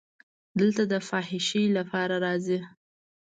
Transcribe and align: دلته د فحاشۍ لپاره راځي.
دلته 0.59 0.83
د 0.91 0.93
فحاشۍ 1.07 1.65
لپاره 1.77 2.15
راځي. 2.25 2.59